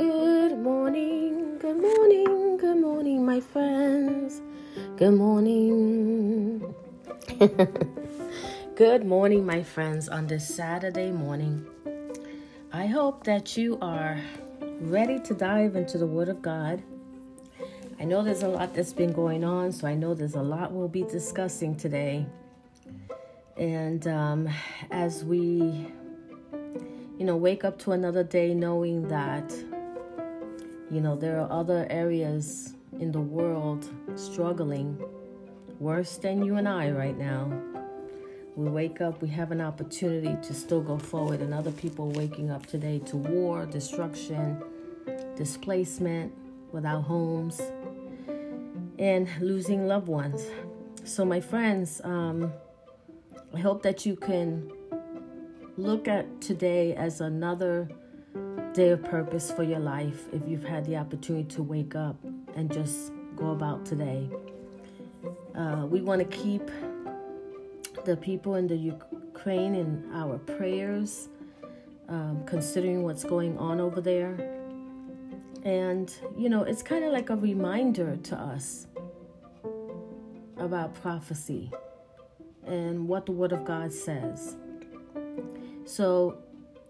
[0.00, 4.40] Good morning, good morning, good morning, my friends.
[4.96, 6.74] Good morning.
[8.76, 11.66] good morning, my friends, on this Saturday morning.
[12.72, 14.18] I hope that you are
[14.80, 16.82] ready to dive into the Word of God.
[18.00, 20.72] I know there's a lot that's been going on, so I know there's a lot
[20.72, 22.24] we'll be discussing today.
[23.58, 24.48] And um,
[24.90, 25.92] as we
[27.20, 29.52] you know, wake up to another day knowing that,
[30.90, 35.00] you know, there are other areas in the world struggling
[35.78, 37.50] worse than you and I right now.
[38.56, 42.50] We wake up, we have an opportunity to still go forward, and other people waking
[42.50, 44.62] up today to war, destruction,
[45.36, 46.32] displacement
[46.72, 47.60] without homes,
[48.98, 50.42] and losing loved ones.
[51.04, 52.52] So, my friends, um,
[53.54, 54.70] I hope that you can
[55.78, 57.88] look at today as another
[58.72, 62.16] day of purpose for your life if you've had the opportunity to wake up
[62.54, 64.28] and just go about today.
[65.56, 66.70] Uh, we want to keep
[68.04, 71.28] the people in the Ukraine in our prayers,
[72.08, 74.36] um, considering what's going on over there.
[75.64, 78.86] And, you know, it's kind of like a reminder to us
[80.56, 81.70] about prophecy
[82.66, 84.56] and what the Word of God says.
[85.84, 86.38] So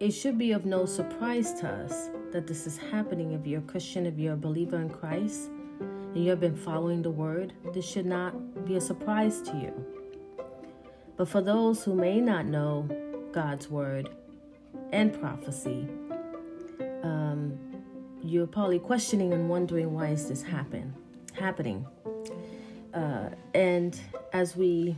[0.01, 3.65] it should be of no surprise to us that this is happening if you're a
[3.65, 7.53] Christian, if you're a believer in Christ, and you have been following the word.
[7.75, 9.87] This should not be a surprise to you.
[11.19, 12.89] But for those who may not know
[13.31, 14.09] God's word
[14.91, 15.87] and prophecy,
[17.03, 17.59] um,
[18.23, 20.95] you're probably questioning and wondering why is this happen
[21.35, 21.87] happening.
[22.95, 24.01] Uh, and
[24.33, 24.97] as we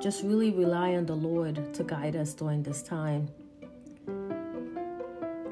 [0.00, 3.28] just really rely on the Lord to guide us during this time.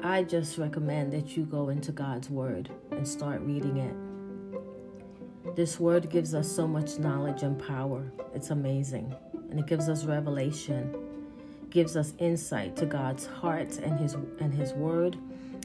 [0.01, 5.55] I just recommend that you go into God's Word and start reading it.
[5.57, 8.09] This Word gives us so much knowledge and power.
[8.33, 9.13] It's amazing.
[9.49, 10.95] And it gives us revelation,
[11.69, 15.17] gives us insight to God's heart and His and His Word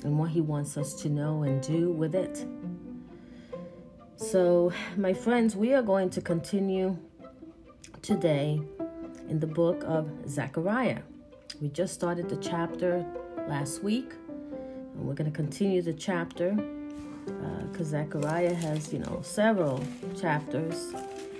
[0.03, 2.44] and what He wants us to know and do with it.
[4.17, 6.99] So, my friends, we are going to continue
[8.03, 8.61] today
[9.28, 11.03] in the book of Zechariah.
[11.61, 13.06] We just started the chapter
[13.49, 14.12] last week,
[14.94, 16.53] and we're going to continue the chapter
[17.71, 19.82] because uh, Zechariah has, you know, several
[20.21, 20.93] chapters.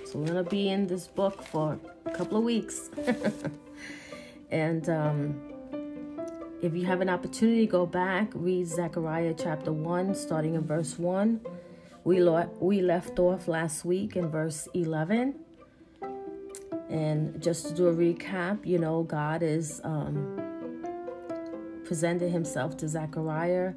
[0.05, 2.89] So we're going to be in this book for a couple of weeks.
[4.51, 5.39] and um,
[6.61, 11.41] if you have an opportunity, go back, read Zechariah chapter 1, starting in verse 1.
[12.03, 15.35] We, lo- we left off last week in verse 11
[16.89, 20.44] and just to do a recap, you know, God is um,
[21.85, 23.73] presented himself to Zechariah,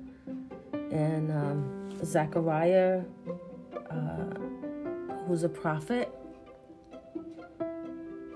[0.91, 3.05] and um, Zechariah,
[3.91, 4.35] uh,
[5.27, 6.13] who's a prophet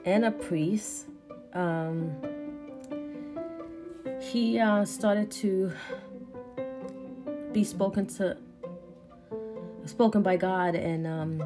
[0.05, 1.07] and a priest,
[1.55, 2.15] um,
[4.21, 5.73] he uh, started to
[7.53, 8.37] be spoken to,
[9.87, 11.43] spoken by God, and um,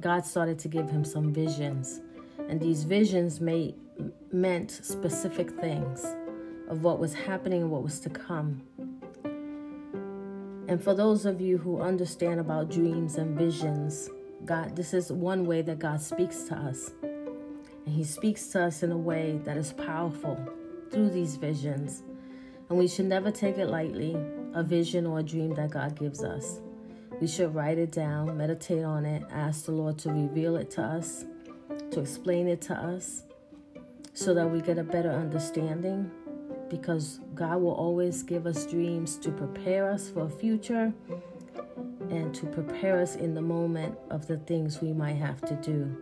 [0.00, 2.00] God started to give him some visions.
[2.48, 3.74] And these visions may
[4.32, 6.06] meant specific things
[6.68, 8.62] of what was happening and what was to come.
[10.68, 14.10] And for those of you who understand about dreams and visions,
[14.44, 16.92] God, this is one way that God speaks to us.
[17.02, 20.38] And He speaks to us in a way that is powerful
[20.90, 22.02] through these visions.
[22.68, 24.16] And we should never take it lightly,
[24.54, 26.60] a vision or a dream that God gives us.
[27.20, 30.82] We should write it down, meditate on it, ask the Lord to reveal it to
[30.82, 31.24] us
[31.90, 33.24] to explain it to us
[34.14, 36.10] so that we get a better understanding
[36.68, 40.92] because God will always give us dreams to prepare us for a future
[42.10, 45.96] and to prepare us in the moment of the things we might have to do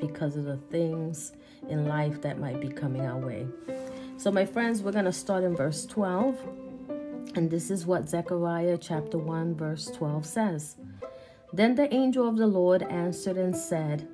[0.00, 1.32] because of the things
[1.68, 3.46] in life that might be coming our way.
[4.16, 6.38] So, my friends, we're going to start in verse 12.
[7.34, 10.76] And this is what Zechariah chapter 1, verse 12 says.
[11.52, 14.08] Then the angel of the Lord answered and said,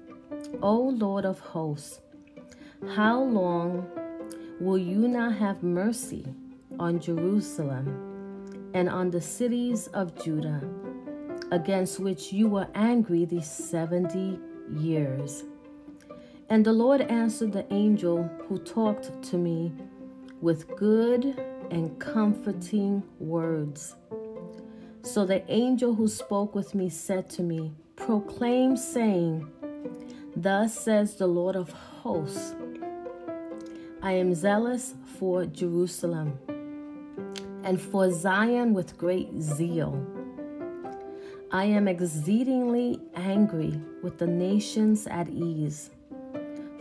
[0.62, 2.00] O Lord of hosts,
[2.94, 3.86] how long
[4.60, 6.26] will you not have mercy
[6.78, 10.62] on Jerusalem and on the cities of Judah,
[11.50, 14.38] against which you were angry these seventy
[14.76, 15.44] years.
[16.50, 19.72] And the Lord answered the angel who talked to me
[20.40, 21.38] with good
[21.70, 23.94] and comforting words.
[25.02, 29.50] So the angel who spoke with me said to me, Proclaim, saying,
[30.36, 32.54] Thus says the Lord of hosts,
[34.00, 36.38] I am zealous for Jerusalem
[37.64, 40.00] and for Zion with great zeal.
[41.50, 45.90] I am exceedingly angry with the nations at ease,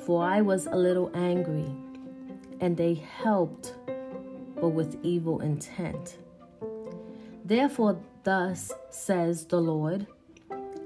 [0.06, 1.66] for I was a little angry,
[2.60, 3.74] and they helped,
[4.62, 6.20] but with evil intent.
[7.44, 10.06] Therefore, thus says the Lord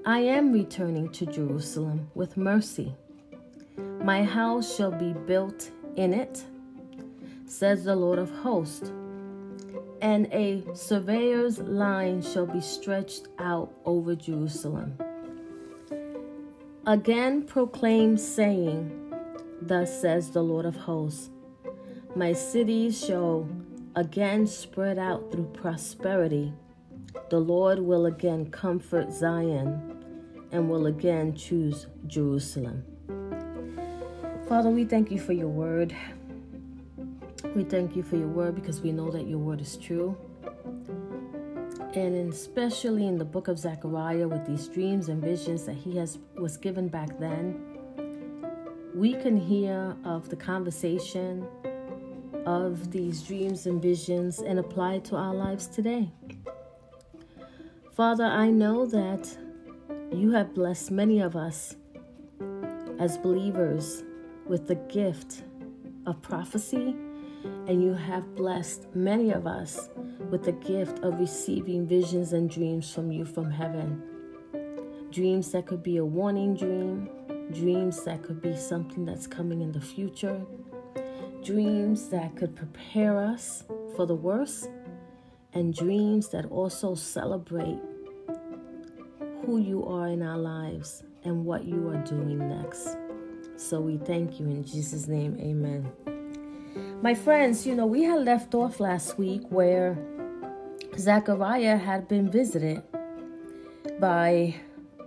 [0.06, 2.96] I am returning to Jerusalem with mercy.
[4.02, 6.44] My house shall be built in it,
[7.46, 8.92] says the Lord of hosts
[10.02, 14.98] and a surveyor's line shall be stretched out over Jerusalem.
[16.88, 18.98] Again proclaim, saying,
[19.62, 21.30] Thus says the Lord of hosts,
[22.16, 23.48] My cities shall
[23.96, 26.52] again spread out through prosperity.
[27.30, 30.04] The Lord will again comfort Zion
[30.52, 32.91] and will again choose Jerusalem.
[34.52, 35.96] Father, we thank you for your word.
[37.56, 40.18] We thank you for your word because we know that your word is true.
[41.94, 46.20] And especially in the book of Zechariah with these dreams and visions that he has
[46.36, 47.64] was given back then,
[48.94, 51.48] we can hear of the conversation
[52.46, 56.12] of these dreams and visions and apply it to our lives today.
[57.94, 59.34] Father, I know that
[60.12, 61.78] you have blessed many of us
[63.00, 64.04] as believers
[64.48, 65.44] with the gift
[66.06, 66.96] of prophecy
[67.68, 69.90] and you have blessed many of us
[70.30, 74.02] with the gift of receiving visions and dreams from you from heaven.
[75.12, 77.10] Dreams that could be a warning dream,
[77.52, 80.42] dreams that could be something that's coming in the future,
[81.44, 83.64] dreams that could prepare us
[83.96, 84.70] for the worst,
[85.54, 87.80] and dreams that also celebrate
[89.46, 93.01] who you are in our lives and what you are doing next.
[93.62, 95.92] So we thank you in Jesus' name, amen.
[97.02, 99.98] My friends, you know, we had left off last week where
[100.98, 102.82] Zechariah had been visited
[104.00, 104.56] by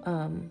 [0.04, 0.50] um,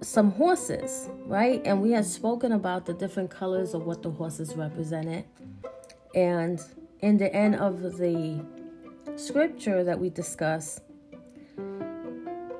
[0.00, 1.60] some horses, right?
[1.66, 5.24] And we had spoken about the different colors of what the horses represented.
[6.14, 6.58] And
[7.00, 8.42] in the end of the
[9.16, 10.80] scripture that we discussed,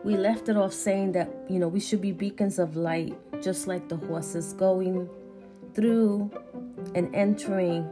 [0.07, 3.13] we left it off saying that, you know, we should be beacons of light
[3.43, 5.11] just like the horses going
[5.75, 6.31] through
[6.95, 7.85] and entering,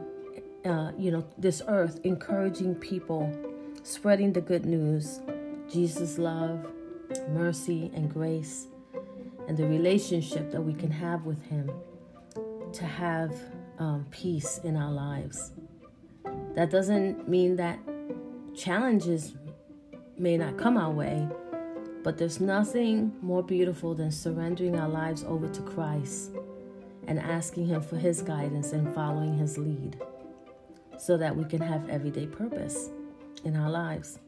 [0.63, 3.29] uh, you know, this earth, encouraging people,
[3.83, 5.19] spreading the good news,
[5.69, 6.71] Jesus' love,
[7.31, 8.67] mercy, and grace,
[9.49, 11.69] and the relationship that we can have with Him
[12.71, 13.37] to have
[13.77, 15.51] um, peace in our lives.
[16.55, 17.77] That doesn't mean that
[18.55, 19.33] challenges
[20.17, 21.27] may not come our way
[22.05, 26.29] but there's nothing more beautiful than surrendering our lives over to Christ
[27.07, 29.99] and asking Him for His guidance and following His lead
[30.99, 32.91] so that we can have everyday purpose
[33.43, 34.19] in our lives.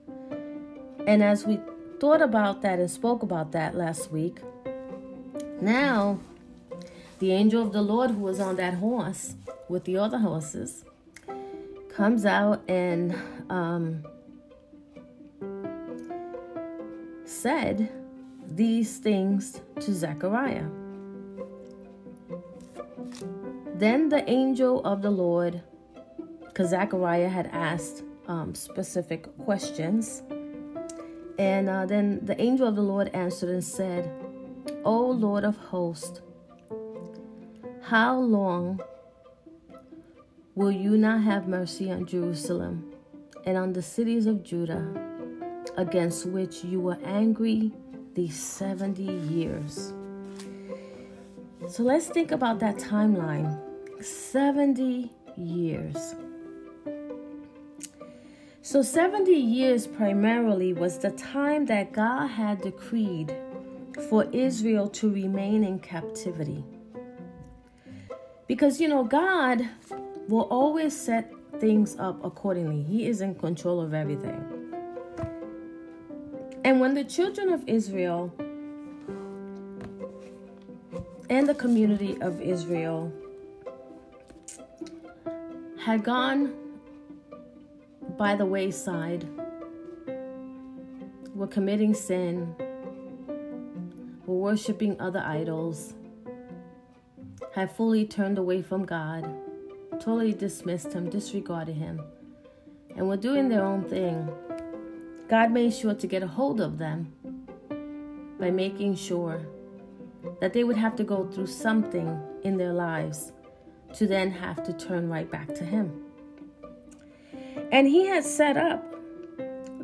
[1.05, 1.59] And as we
[1.99, 4.39] thought about that and spoke about that last week,
[5.61, 6.19] now
[7.19, 9.35] the angel of the Lord who was on that horse
[9.69, 10.83] with the other horses
[11.89, 13.15] comes out and
[13.51, 14.03] um,
[17.27, 17.91] said
[18.47, 20.65] these things to Zechariah.
[23.75, 25.61] Then the angel of the Lord,
[26.45, 30.23] because Zechariah had asked um, specific questions,
[31.37, 34.11] and uh, then the angel of the Lord answered and said,
[34.83, 36.21] O Lord of hosts,
[37.83, 38.81] how long
[40.55, 42.91] will you not have mercy on Jerusalem
[43.45, 45.06] and on the cities of Judah?
[45.77, 47.71] Against which you were angry
[48.13, 49.93] these 70 years.
[51.67, 53.59] So let's think about that timeline
[54.03, 56.15] 70 years.
[58.61, 63.33] So, 70 years primarily was the time that God had decreed
[64.09, 66.65] for Israel to remain in captivity.
[68.45, 69.61] Because, you know, God
[70.27, 74.56] will always set things up accordingly, He is in control of everything.
[76.67, 78.29] And when the children of Israel
[81.29, 83.09] and the community of Israel
[85.79, 86.53] had gone
[88.17, 89.25] by the wayside,
[91.33, 92.53] were committing sin,
[94.25, 95.93] were worshiping other idols,
[97.55, 99.25] had fully turned away from God,
[100.01, 102.01] totally dismissed Him, disregarded Him,
[102.97, 104.29] and were doing their own thing,
[105.27, 107.13] God made sure to get a hold of them
[108.39, 109.45] by making sure
[110.39, 113.33] that they would have to go through something in their lives
[113.93, 116.03] to then have to turn right back to Him.
[117.71, 118.83] And He had set up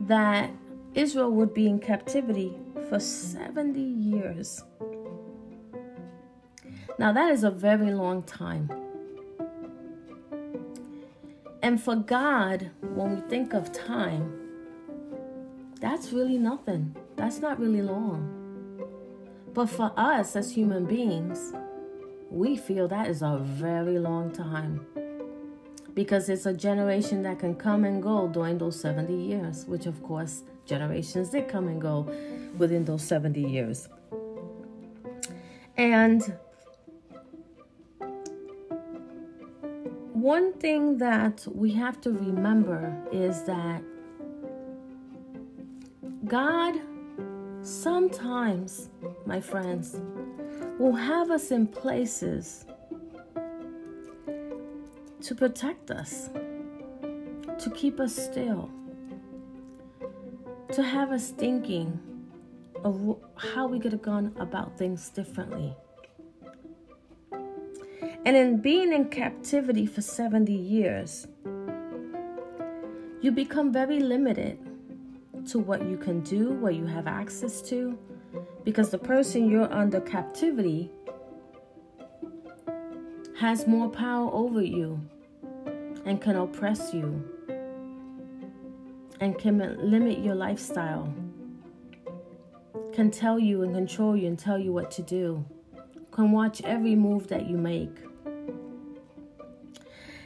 [0.08, 0.52] that
[0.94, 2.56] Israel would be in captivity
[2.90, 4.64] for 70 years.
[7.00, 8.70] Now, that is a very long time.
[11.62, 14.43] And for God, when we think of time,
[15.84, 16.96] that's really nothing.
[17.18, 18.40] That's not really long.
[19.54, 21.52] But for us as human beings,
[22.32, 24.86] we feel that is a very long time
[25.94, 30.02] because it's a generation that can come and go during those 70 years, which of
[30.04, 32.10] course generations did come and go
[32.58, 33.90] within those 70 years.
[35.76, 36.24] And
[40.14, 43.84] one thing that we have to remember is that
[46.26, 46.80] God
[47.62, 48.90] sometimes,
[49.26, 50.00] my friends,
[50.80, 52.66] will have us in places
[55.22, 56.30] to protect us,
[57.60, 58.70] to keep us still,
[60.72, 62.00] to have us thinking
[62.86, 65.76] of how we could have gone about things differently.
[68.26, 71.28] And in being in captivity for 70 years,
[73.22, 74.58] you become very limited
[75.48, 77.98] to what you can do, what you have access to,
[78.64, 80.90] because the person you're under captivity
[83.38, 85.00] has more power over you
[86.06, 87.24] and can oppress you
[89.20, 89.58] and can
[89.90, 91.14] limit your lifestyle,
[92.94, 95.44] can tell you and control you and tell you what to do,
[96.12, 97.96] can watch every move that you make.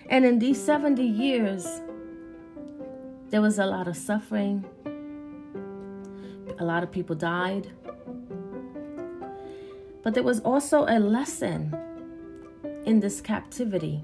[0.10, 1.82] And in these 70 years,
[3.30, 4.66] there was a lot of suffering,
[6.60, 7.72] a lot of people died.
[10.04, 11.76] But there was also a lesson
[12.86, 14.04] in this captivity.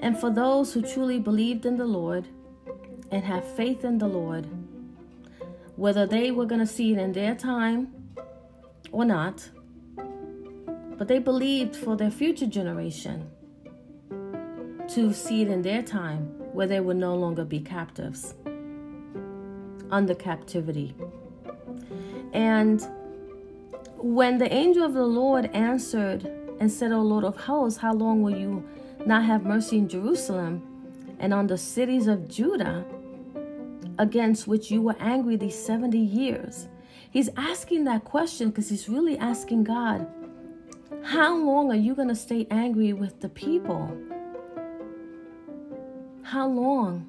[0.00, 2.28] And for those who truly believed in the Lord
[3.10, 4.46] and have faith in the Lord,
[5.76, 7.92] whether they were going to see it in their time
[8.92, 9.48] or not,
[10.98, 13.30] but they believed for their future generation
[14.88, 18.34] to see it in their time where they would no longer be captives
[19.90, 20.94] under captivity.
[22.32, 22.86] And
[23.98, 26.24] when the angel of the Lord answered
[26.60, 28.66] and said, O Lord of hosts, how long will you
[29.04, 30.62] not have mercy in Jerusalem
[31.18, 32.84] and on the cities of Judah
[33.98, 36.68] against which you were angry these 70 years?
[37.10, 40.06] He's asking that question because he's really asking God,
[41.02, 43.96] how long are you going to stay angry with the people?
[46.22, 47.06] How long?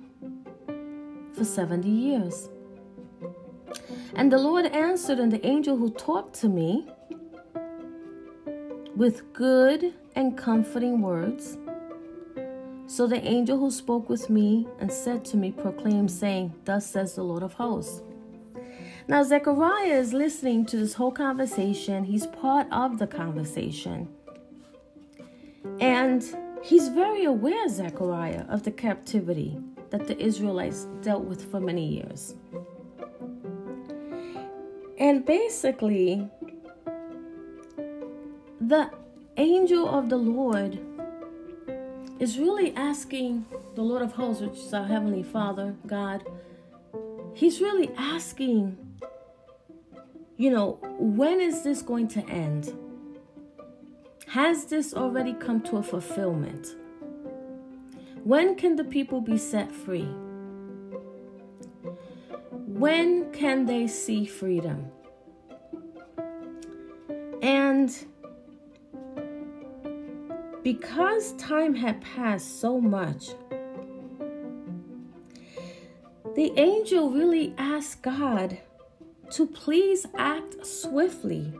[1.34, 2.50] For 70 years.
[4.16, 6.88] And the Lord answered, and the angel who talked to me
[8.96, 11.58] with good and comforting words.
[12.88, 17.16] So the angel who spoke with me and said to me proclaimed, saying, Thus says
[17.16, 18.02] the Lord of hosts.
[19.10, 22.04] Now, Zechariah is listening to this whole conversation.
[22.04, 24.10] He's part of the conversation.
[25.80, 26.24] And
[26.62, 29.58] he's very aware, Zechariah, of the captivity
[29.92, 32.36] that the Israelites dealt with for many years.
[34.98, 36.27] And basically,
[38.60, 38.89] the
[39.38, 40.80] angel of the Lord
[42.20, 46.25] is really asking the Lord of hosts, which is our Heavenly Father, God,
[47.36, 48.75] He's really asking,
[50.38, 52.74] you know, when is this going to end?
[54.30, 56.75] Has this already come to a fulfillment?
[58.24, 60.10] When can the people be set free?
[62.77, 64.91] When can they see freedom?
[67.41, 67.91] And
[70.62, 73.29] because time had passed so much,
[76.36, 78.60] the angel really asked God
[79.31, 81.51] to please act swiftly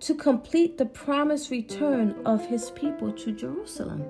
[0.00, 4.04] to complete the promised return of his people to Jerusalem.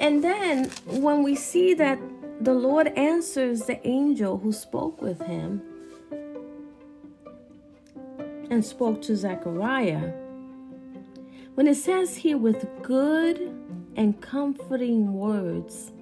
[0.00, 1.98] And then when we see that
[2.40, 5.62] the Lord answers the angel who spoke with him
[8.50, 10.12] and spoke to Zechariah.
[11.54, 13.54] When it says here with good
[13.96, 15.92] and comforting words,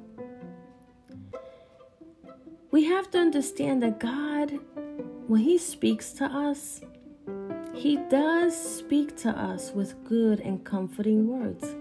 [2.71, 4.59] we have to understand that God,
[5.28, 6.83] when He speaks to us,
[7.73, 11.75] He does speak to us with good and comforting words.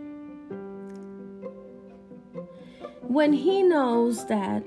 [3.08, 4.64] When He knows that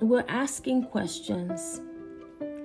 [0.00, 1.80] we're asking questions,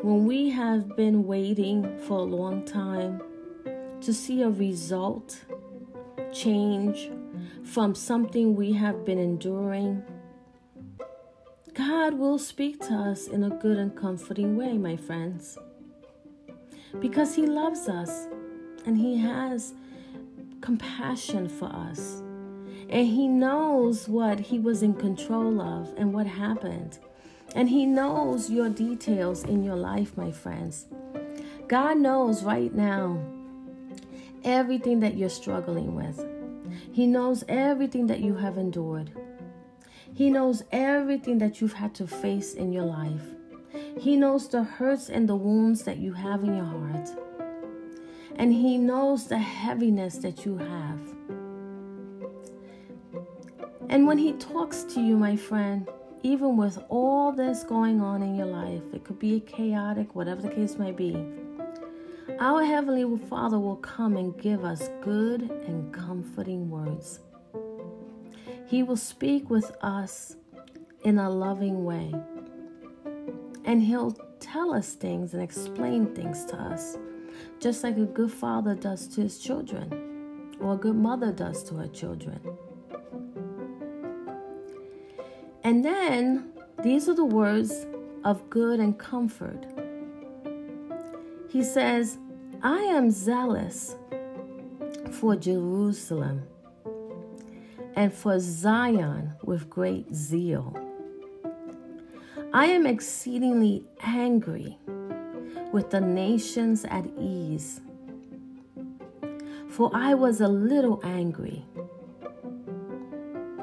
[0.01, 3.21] when we have been waiting for a long time
[4.01, 5.45] to see a result
[6.33, 7.11] change
[7.63, 10.03] from something we have been enduring,
[11.75, 15.55] God will speak to us in a good and comforting way, my friends.
[16.99, 18.27] Because He loves us
[18.87, 19.75] and He has
[20.61, 22.23] compassion for us.
[22.91, 26.99] And He knows what He was in control of and what happened.
[27.55, 30.87] And He knows your details in your life, my friends.
[31.67, 33.17] God knows right now
[34.43, 36.25] everything that you're struggling with.
[36.91, 39.11] He knows everything that you have endured.
[40.13, 43.21] He knows everything that you've had to face in your life.
[43.97, 47.09] He knows the hurts and the wounds that you have in your heart.
[48.35, 50.99] And He knows the heaviness that you have.
[53.91, 55.87] And when He talks to you, my friend,
[56.23, 60.49] even with all this going on in your life, it could be chaotic, whatever the
[60.49, 61.13] case might be,
[62.39, 67.19] our Heavenly Father will come and give us good and comforting words.
[68.65, 70.37] He will speak with us
[71.03, 72.13] in a loving way.
[73.65, 76.97] And He'll tell us things and explain things to us,
[77.59, 81.75] just like a good father does to his children, or a good mother does to
[81.75, 82.39] her children.
[85.63, 86.51] And then
[86.83, 87.85] these are the words
[88.23, 89.65] of good and comfort.
[91.49, 92.17] He says,
[92.63, 93.95] I am zealous
[95.11, 96.43] for Jerusalem
[97.95, 100.75] and for Zion with great zeal.
[102.53, 104.77] I am exceedingly angry
[105.71, 107.81] with the nations at ease,
[109.69, 111.65] for I was a little angry,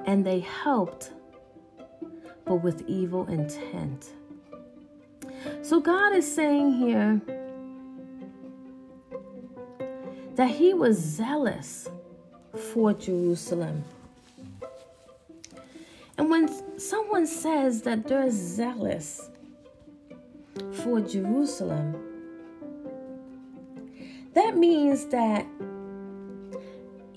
[0.07, 1.13] and they helped,
[2.49, 4.15] but with evil intent.
[5.63, 7.21] So God is saying here
[10.35, 11.89] that He was zealous
[12.73, 13.85] for Jerusalem.
[16.17, 19.29] And when someone says that they're zealous
[20.73, 21.97] for Jerusalem,
[24.35, 25.47] that means that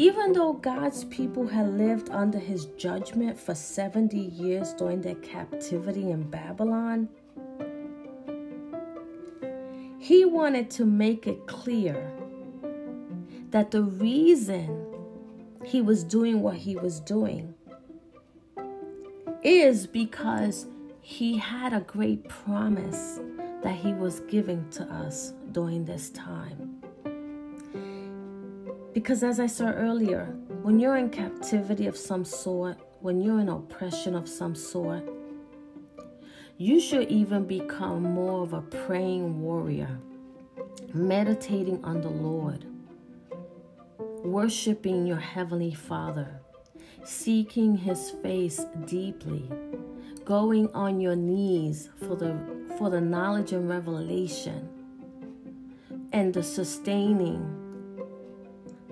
[0.02, 6.10] even though God's people had lived under his judgment for 70 years during their captivity
[6.10, 7.08] in Babylon,
[10.00, 12.12] he wanted to make it clear
[13.52, 14.88] that the reason
[15.64, 17.54] he was doing what he was doing
[19.44, 20.66] is because
[21.02, 23.20] he had a great promise
[23.62, 26.71] that he was giving to us during this time.
[28.94, 30.26] Because, as I saw earlier,
[30.64, 35.04] when you're in captivity of some sort, when you're in oppression of some sort,
[36.58, 40.00] you should even become more of a praying warrior,
[40.94, 42.66] meditating on the Lord,
[44.24, 46.42] worshiping your Heavenly Father
[47.04, 49.50] seeking his face deeply,
[50.26, 52.38] going on your knees for the
[52.78, 54.70] for the knowledge and revelation
[56.14, 57.61] and the sustaining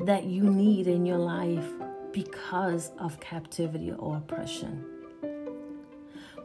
[0.06, 1.68] that you need in your life
[2.12, 4.86] because of captivity or oppression.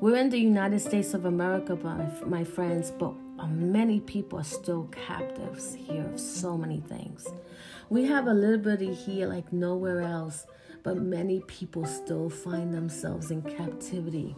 [0.00, 4.44] We're in the United States of America, my, my friends, but uh, many people are
[4.44, 7.26] still captives here of so many things.
[7.88, 10.46] We have a liberty here like nowhere else
[10.84, 14.36] but many people still find themselves in captivity.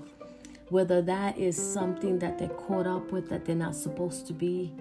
[0.71, 4.73] Whether that is something that they're caught up with that they're not supposed to be,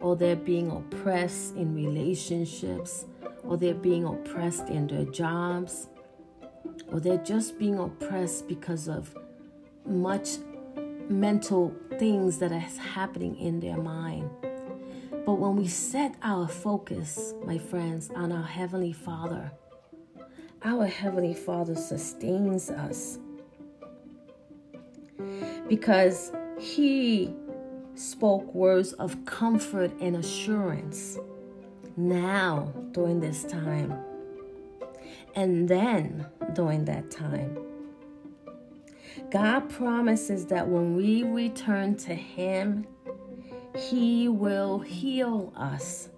[0.00, 3.06] or they're being oppressed in relationships,
[3.46, 5.88] or they're being oppressed in their jobs,
[6.88, 9.14] or they're just being oppressed because of
[9.86, 10.38] much
[11.08, 14.28] mental things that is happening in their mind.
[15.24, 19.52] But when we set our focus, my friends, on our Heavenly Father,
[20.62, 23.18] our Heavenly Father sustains us
[25.68, 27.34] because He
[27.94, 31.18] spoke words of comfort and assurance
[31.96, 33.94] now during this time,
[35.34, 37.58] and then during that time.
[39.30, 42.86] God promises that when we return to Him,
[43.76, 46.08] He will heal us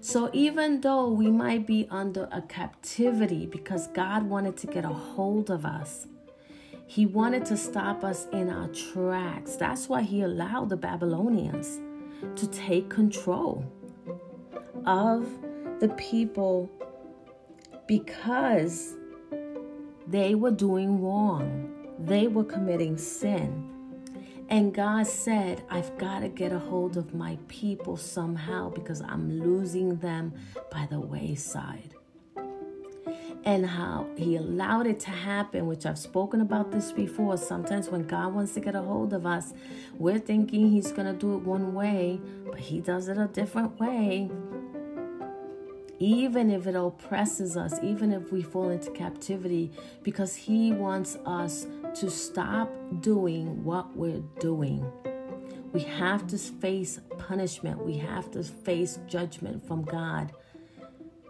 [0.00, 4.88] So even though we might be under a captivity because God wanted to get a
[4.88, 6.06] hold of us,
[6.86, 9.56] He wanted to stop us in our tracks.
[9.56, 11.80] That's why He allowed the Babylonians
[12.36, 13.64] to take control
[14.86, 15.28] of
[15.80, 16.70] the people
[17.86, 18.96] because
[20.06, 23.70] they were doing wrong, they were committing sin.
[24.50, 29.40] And God said, I've got to get a hold of my people somehow because I'm
[29.40, 30.34] losing them
[30.70, 31.94] by the wayside.
[33.46, 37.36] And how He allowed it to happen, which I've spoken about this before.
[37.36, 39.52] Sometimes when God wants to get a hold of us,
[39.98, 43.78] we're thinking He's going to do it one way, but He does it a different
[43.78, 44.30] way
[46.04, 51.66] even if it oppresses us, even if we fall into captivity, because He wants us
[51.94, 54.84] to stop doing what we're doing.
[55.72, 60.32] We have to face punishment, we have to face judgment from God.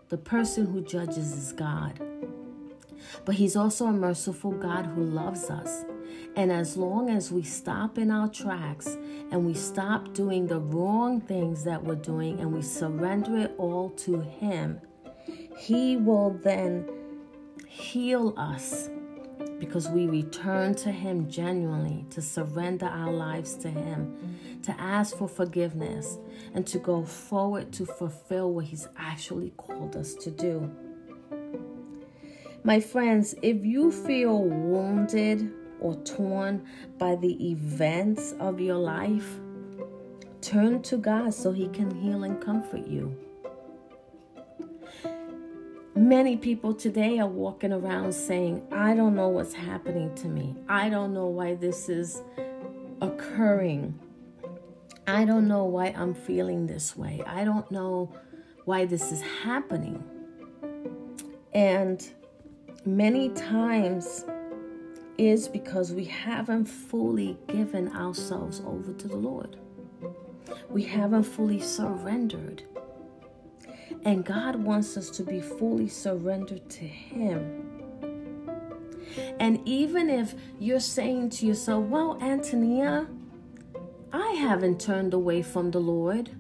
[0.09, 2.01] The person who judges is God.
[3.25, 5.85] But He's also a merciful God who loves us.
[6.37, 8.99] And as long as we stop in our tracks
[9.31, 13.91] and we stop doing the wrong things that we're doing and we surrender it all
[13.91, 14.81] to Him,
[15.59, 16.89] He will then
[17.69, 18.91] heal us
[19.61, 25.29] because we return to Him genuinely, to surrender our lives to Him, to ask for
[25.29, 26.19] forgiveness,
[26.55, 30.71] and to go forward to fulfill what He's actually called us to do.
[32.65, 35.53] My friends, if you feel wounded,
[35.85, 36.65] or torn
[36.97, 39.39] by the events of your life,
[40.41, 43.15] turn to God so He can heal and comfort you.
[45.95, 50.57] Many people today are walking around saying, I don't know what's happening to me.
[50.71, 52.23] I don't know why this is
[53.03, 54.01] occurring.
[55.07, 57.23] I don't know why I'm feeling this way.
[57.27, 58.11] I don't know
[58.65, 60.03] why this is happening.
[61.53, 62.03] And
[62.87, 64.25] many times
[65.19, 69.57] is because we haven't fully given ourselves over to the Lord.
[70.69, 72.65] We haven't fully surrendered.
[74.05, 77.65] And God wants us to be fully surrendered to Him.
[79.39, 83.07] And even if you're saying to yourself, well, Antonia,
[84.13, 86.31] I haven't turned away from the Lord.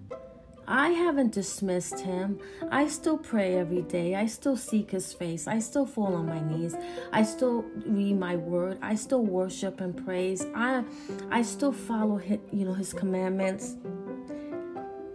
[0.66, 2.38] I haven't dismissed him.
[2.70, 4.14] I still pray every day.
[4.14, 5.46] I still seek his face.
[5.46, 6.74] I still fall on my knees.
[7.12, 8.78] I still read my word.
[8.80, 10.46] I still worship and praise.
[10.54, 10.84] I
[11.30, 13.76] I still follow his, you know his commandments.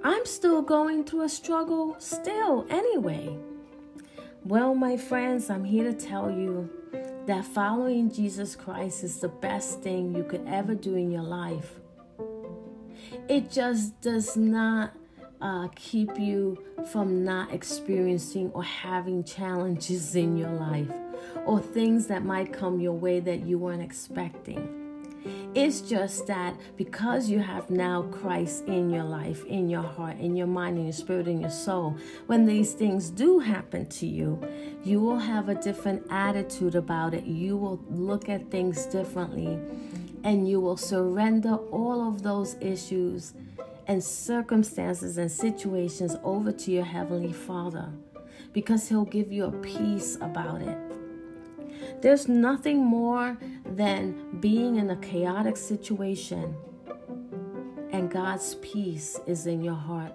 [0.03, 3.37] I'm still going through a struggle still anyway.
[4.45, 6.69] Well, my friends, I'm here to tell you
[7.25, 11.79] that following Jesus Christ is the best thing you could ever do in your life.
[13.27, 14.93] It just does not
[15.41, 20.91] uh, keep you from not experiencing or having challenges in your life
[21.45, 24.75] or things that might come your way that you weren't expecting.
[25.53, 30.35] It's just that because you have now Christ in your life, in your heart, in
[30.35, 31.97] your mind, in your spirit, in your soul,
[32.27, 34.39] when these things do happen to you,
[34.83, 37.25] you will have a different attitude about it.
[37.25, 39.59] You will look at things differently
[40.23, 43.33] and you will surrender all of those issues
[43.89, 47.89] and circumstances and situations over to your Heavenly Father
[48.53, 50.77] because He'll give you a peace about it.
[51.99, 56.55] There's nothing more than being in a chaotic situation
[57.91, 60.13] and God's peace is in your heart,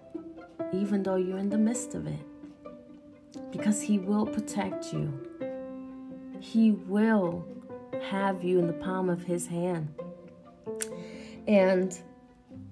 [0.73, 2.21] even though you're in the midst of it.
[3.51, 5.13] Because He will protect you,
[6.39, 7.45] He will
[8.09, 9.93] have you in the palm of His hand.
[11.49, 11.99] And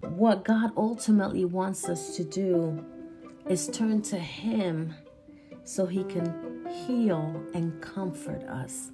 [0.03, 2.85] what God ultimately wants us to do
[3.49, 4.95] is turn to Him
[5.65, 8.91] so He can heal and comfort us.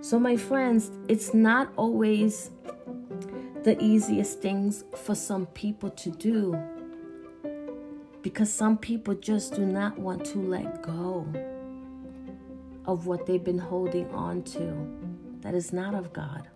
[0.00, 2.50] So, my friends, it's not always
[3.64, 6.56] the easiest things for some people to do
[8.22, 11.26] because some people just do not want to let go
[12.84, 14.76] of what they've been holding on to
[15.40, 16.48] that is not of God.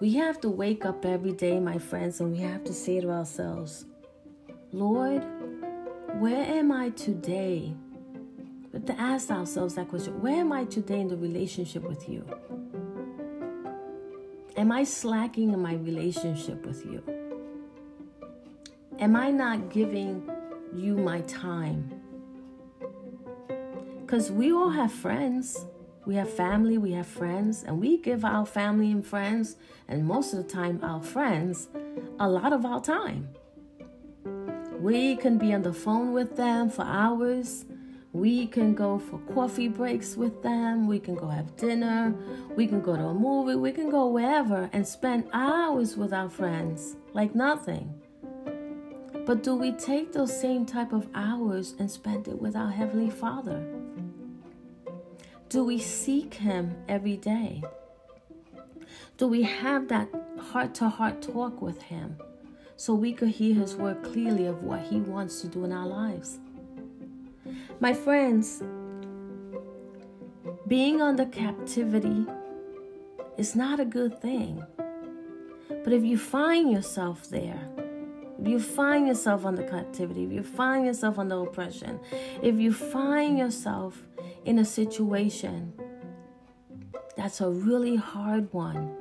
[0.00, 3.10] We have to wake up every day, my friends, and we have to say to
[3.10, 3.84] ourselves,
[4.70, 5.24] Lord,
[6.20, 7.74] where am I today?
[8.70, 12.24] But to ask ourselves that question, where am I today in the relationship with you?
[14.56, 17.02] Am I slacking in my relationship with you?
[19.00, 20.30] Am I not giving
[20.72, 22.00] you my time?
[24.00, 25.66] Because we all have friends.
[26.08, 29.56] We have family, we have friends, and we give our family and friends,
[29.88, 31.68] and most of the time our friends,
[32.18, 33.28] a lot of our time.
[34.80, 37.66] We can be on the phone with them for hours.
[38.14, 40.86] We can go for coffee breaks with them.
[40.86, 42.14] We can go have dinner.
[42.56, 43.56] We can go to a movie.
[43.56, 47.92] We can go wherever and spend hours with our friends like nothing.
[49.26, 53.10] But do we take those same type of hours and spend it with our Heavenly
[53.10, 53.77] Father?
[55.48, 57.62] Do we seek Him every day?
[59.16, 60.08] Do we have that
[60.38, 62.18] heart to heart talk with Him
[62.76, 65.86] so we could hear His word clearly of what He wants to do in our
[65.86, 66.38] lives?
[67.80, 68.62] My friends,
[70.66, 72.26] being under captivity
[73.38, 74.62] is not a good thing.
[75.68, 77.70] But if you find yourself there,
[78.40, 81.98] if you find yourself under captivity, if you find yourself under oppression,
[82.40, 84.06] if you find yourself
[84.44, 85.72] in a situation
[87.16, 88.94] that's a really hard one,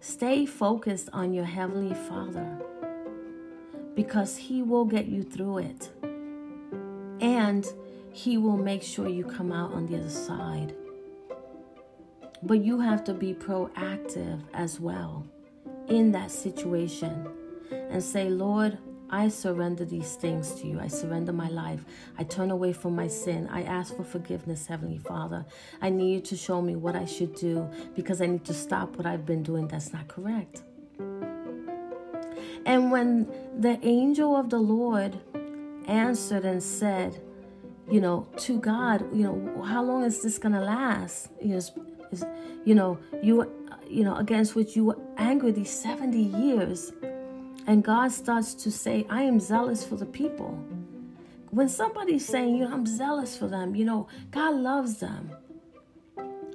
[0.00, 2.62] stay focused on your Heavenly Father
[3.96, 5.90] because He will get you through it.
[7.20, 7.66] And
[8.12, 10.76] He will make sure you come out on the other side.
[12.44, 15.26] But you have to be proactive as well
[15.88, 17.28] in that situation
[17.70, 18.78] and say, Lord,
[19.10, 20.80] I surrender these things to you.
[20.80, 21.84] I surrender my life.
[22.18, 23.48] I turn away from my sin.
[23.50, 25.46] I ask for forgiveness, Heavenly Father.
[25.80, 28.96] I need you to show me what I should do because I need to stop
[28.96, 30.62] what I've been doing that's not correct.
[32.66, 33.26] And when
[33.58, 35.18] the angel of the Lord
[35.86, 37.18] answered and said,
[37.90, 41.30] you know, to God, you know, how long is this going to last?
[41.40, 41.60] You know,
[42.10, 42.24] is,
[42.64, 43.50] you know, you
[43.88, 46.92] you know, against which you were angry these 70 years.
[47.66, 50.62] And God starts to say, I am zealous for the people.
[51.50, 55.30] When somebody's saying, you know, I'm zealous for them, you know, God loves them.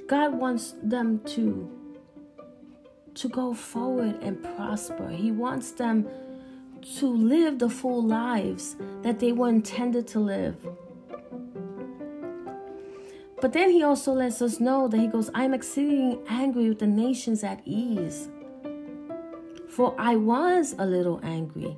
[0.07, 1.79] God wants them to
[3.15, 5.07] to go forward and prosper.
[5.09, 6.07] He wants them
[6.97, 10.55] to live the full lives that they were intended to live.
[13.43, 16.87] But then he also lets us know that he goes, I'm exceeding angry with the
[16.87, 18.29] nations at ease.
[19.67, 21.75] For I was a little angry.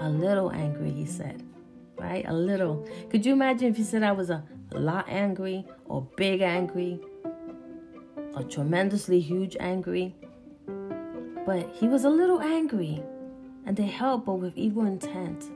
[0.00, 1.42] A little angry, he said.
[1.98, 2.24] Right?
[2.26, 2.88] A little.
[3.10, 6.98] Could you imagine if he said I was a lot angry or big angry
[8.32, 10.14] or tremendously huge angry?
[11.44, 13.02] But he was a little angry
[13.66, 15.50] and they helped, but with evil intent.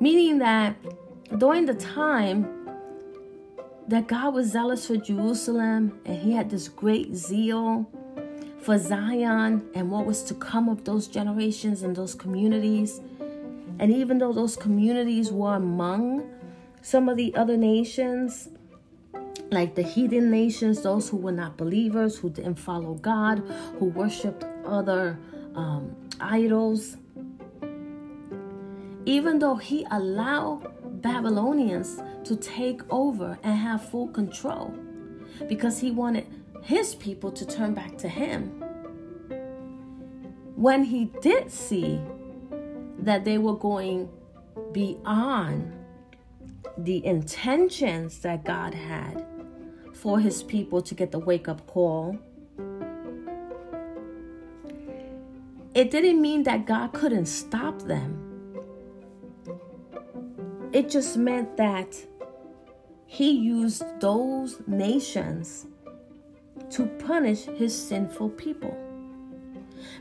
[0.00, 0.74] Meaning that
[1.36, 2.61] during the time
[3.88, 7.90] that God was zealous for Jerusalem and he had this great zeal
[8.60, 13.00] for Zion and what was to come of those generations and those communities.
[13.78, 16.30] And even though those communities were among
[16.80, 18.48] some of the other nations,
[19.50, 23.40] like the heathen nations, those who were not believers, who didn't follow God,
[23.78, 25.18] who worshiped other
[25.54, 26.96] um, idols,
[29.04, 34.74] even though he allowed Babylonians to take over and have full control
[35.48, 36.26] because he wanted
[36.62, 38.62] his people to turn back to him.
[40.54, 42.00] When he did see
[43.00, 44.08] that they were going
[44.70, 45.72] beyond
[46.78, 49.26] the intentions that God had
[49.92, 52.16] for his people to get the wake up call,
[55.74, 58.21] it didn't mean that God couldn't stop them
[60.72, 61.94] it just meant that
[63.06, 65.66] he used those nations
[66.70, 68.76] to punish his sinful people.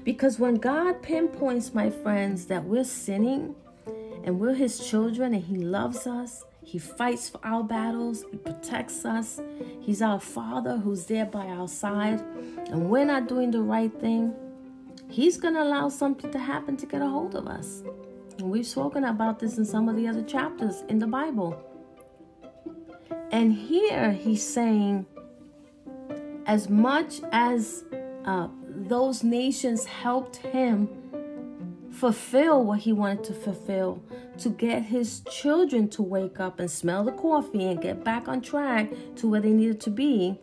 [0.03, 3.55] Because when God pinpoints, my friends, that we're sinning
[4.23, 9.03] and we're his children and he loves us, he fights for our battles, he protects
[9.03, 9.41] us,
[9.81, 12.21] he's our father who's there by our side,
[12.67, 14.33] and we're not doing the right thing,
[15.09, 17.83] he's going to allow something to happen to get a hold of us.
[18.41, 21.61] We've spoken about this in some of the other chapters in the Bible.
[23.31, 25.05] And here he's saying,
[26.45, 27.85] as much as
[28.25, 30.89] uh, those nations helped him
[31.91, 34.01] fulfill what he wanted to fulfill,
[34.39, 38.41] to get his children to wake up and smell the coffee and get back on
[38.41, 40.39] track to where they needed to be,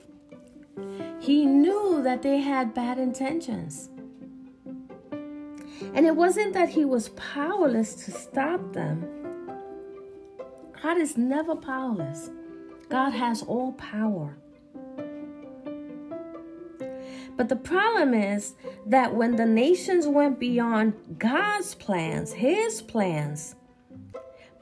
[1.20, 3.90] he knew that they had bad intentions.
[5.94, 9.06] And it wasn't that he was powerless to stop them.
[10.82, 12.30] God is never powerless,
[12.88, 14.36] God has all power.
[17.36, 18.54] But the problem is
[18.86, 23.54] that when the nations went beyond God's plans, his plans,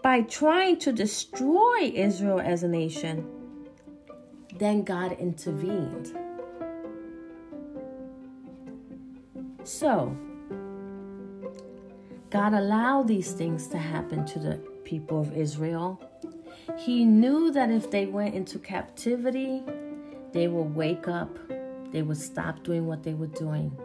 [0.03, 3.27] by trying to destroy Israel as a nation,
[4.59, 6.17] then God intervened.
[9.65, 10.17] So,
[12.31, 16.01] God allowed these things to happen to the people of Israel.
[16.77, 19.63] He knew that if they went into captivity,
[20.33, 21.39] they would wake up,
[21.93, 23.77] they would stop doing what they were doing,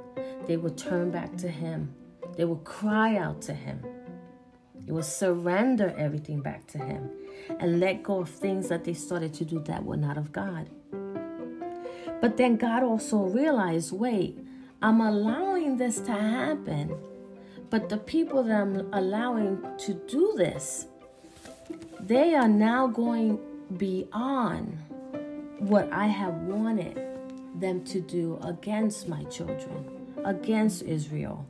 [0.47, 1.93] they would turn back to Him,
[2.35, 3.85] they would cry out to Him,
[4.75, 7.09] they would surrender everything back to Him
[7.59, 10.69] and let go of things that they started to do that were not of God.
[12.21, 14.39] But then God also realized wait,
[14.81, 16.95] I'm allowing this to happen,
[17.71, 20.87] but the people that I'm allowing to do this,
[22.01, 23.39] they are now going
[23.77, 24.77] beyond
[25.59, 27.01] what I have wanted
[27.55, 31.47] them to do against my children, against Israel.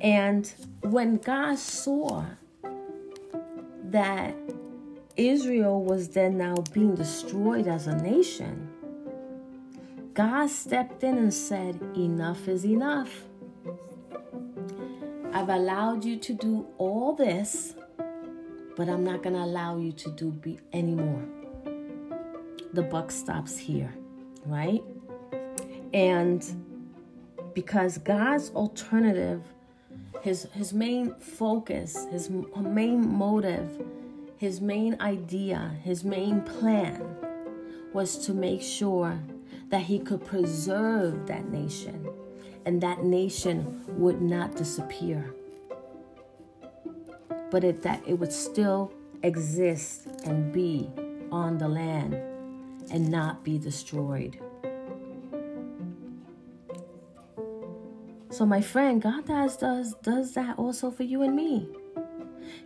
[0.00, 2.24] And when God saw
[3.90, 4.34] that
[5.18, 8.70] Israel was then now being destroyed as a nation,
[10.14, 13.24] God stepped in and said, Enough is enough.
[15.34, 17.74] I've allowed you to do all this,
[18.76, 21.24] but I'm not going to allow you to do be anymore.
[22.72, 23.92] The buck stops here,
[24.46, 24.80] right?
[25.92, 26.40] And
[27.52, 29.42] because God's alternative,
[30.22, 33.84] his his main focus, his main motive,
[34.36, 37.04] his main idea, his main plan
[37.92, 39.18] was to make sure
[39.70, 42.13] that he could preserve that nation
[42.66, 45.34] and that nation would not disappear
[47.54, 50.90] but it, that it would still exist and be
[51.30, 52.14] on the land
[52.90, 54.40] and not be destroyed.
[58.30, 61.68] So my friend, God does does does that also for you and me.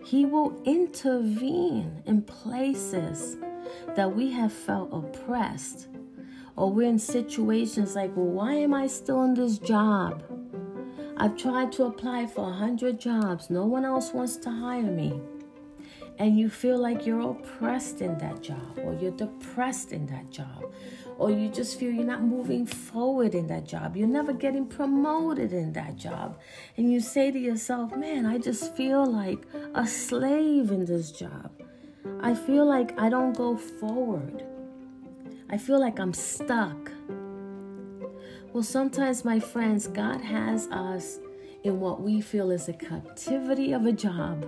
[0.03, 3.37] He will intervene in places
[3.95, 5.89] that we have felt oppressed
[6.59, 10.25] or we're in situations like, well, why am I still in this job?
[11.17, 13.49] I've tried to apply for a hundred jobs.
[13.49, 15.21] No one else wants to hire me.
[16.19, 20.73] And you feel like you're oppressed in that job, or you're depressed in that job,
[21.17, 23.97] or you just feel you're not moving forward in that job.
[23.97, 26.41] You're never getting promoted in that job.
[26.77, 31.53] And you say to yourself, man, I just feel like a slave in this job.
[32.21, 34.45] I feel like I don't go forward.
[35.51, 36.93] I feel like I'm stuck.
[38.53, 41.21] Well, sometimes, my friends, God has us
[41.65, 44.47] in what we feel is a captivity of a job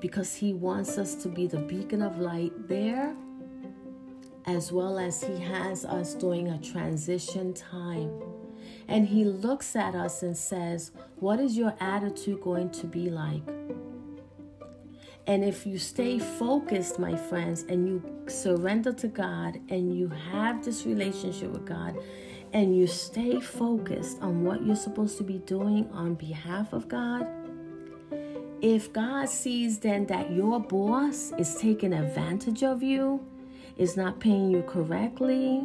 [0.00, 3.14] because He wants us to be the beacon of light there,
[4.46, 8.10] as well as He has us during a transition time.
[8.88, 13.42] And He looks at us and says, What is your attitude going to be like?
[15.30, 20.64] And if you stay focused, my friends, and you surrender to God and you have
[20.64, 21.96] this relationship with God,
[22.52, 27.28] and you stay focused on what you're supposed to be doing on behalf of God,
[28.60, 33.24] if God sees then that your boss is taking advantage of you,
[33.76, 35.64] is not paying you correctly,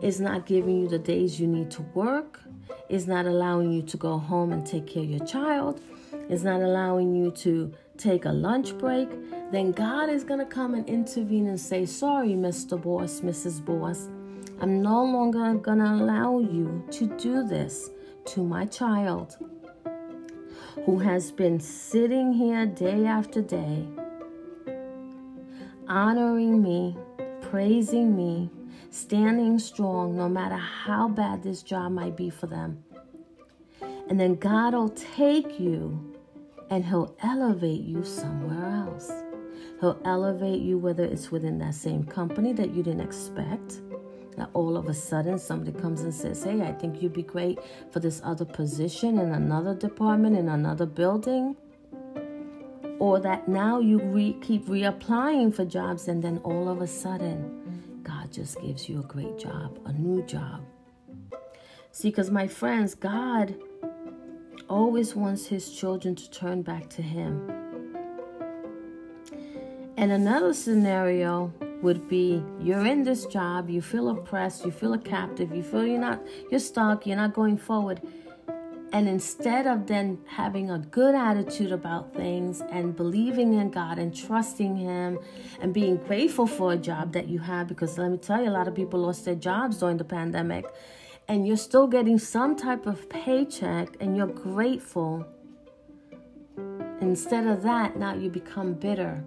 [0.00, 2.40] is not giving you the days you need to work,
[2.88, 5.82] is not allowing you to go home and take care of your child,
[6.30, 9.08] is not allowing you to take a lunch break,
[9.50, 12.80] then God is going to come and intervene and say, Sorry, Mr.
[12.80, 13.64] Boss, Mrs.
[13.64, 14.08] Boss.
[14.60, 17.90] I'm no longer going to allow you to do this
[18.26, 19.36] to my child
[20.86, 23.86] who has been sitting here day after day,
[25.88, 26.96] honoring me,
[27.40, 28.50] praising me,
[28.90, 32.82] standing strong no matter how bad this job might be for them.
[34.08, 36.13] And then God will take you
[36.70, 39.10] and He'll elevate you somewhere else.
[39.80, 43.80] He'll elevate you, whether it's within that same company that you didn't expect
[44.36, 47.58] that all of a sudden somebody comes and says, Hey, I think you'd be great
[47.92, 51.56] for this other position in another department, in another building.
[52.98, 58.00] Or that now you re- keep reapplying for jobs and then all of a sudden
[58.02, 60.62] God just gives you a great job, a new job.
[61.90, 63.54] See, because my friends, God
[64.68, 67.50] always wants his children to turn back to him.
[69.96, 71.52] And another scenario
[71.82, 75.86] would be you're in this job, you feel oppressed, you feel a captive, you feel
[75.86, 78.00] you're not you're stuck, you're not going forward.
[78.94, 84.14] And instead of then having a good attitude about things and believing in God and
[84.14, 85.18] trusting Him
[85.60, 88.52] and being grateful for a job that you have, because let me tell you, a
[88.52, 90.66] lot of people lost their jobs during the pandemic,
[91.28, 95.26] and you're still getting some type of paycheck and you're grateful.
[97.00, 99.22] Instead of that, now you become bitter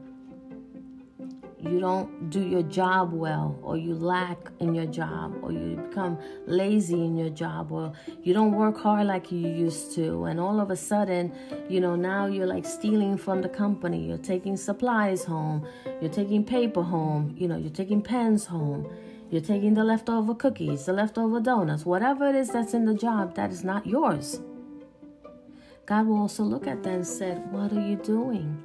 [1.60, 6.18] you don't do your job well, or you lack in your job, or you become
[6.46, 7.94] lazy in your job, or
[8.24, 11.34] you don't work hard like you used to, and all of a sudden,
[11.68, 14.06] you know, now you're like stealing from the company.
[14.08, 15.68] You're taking supplies home,
[16.00, 18.88] you're taking paper home, you know, you're taking pens home,
[19.30, 23.36] you're taking the leftover cookies, the leftover donuts, whatever it is that's in the job
[23.36, 24.42] that is not yours.
[25.86, 28.64] God will also look at that and said, What are you doing?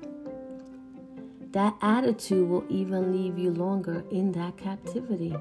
[1.52, 5.36] that attitude will even leave you longer in that captivity.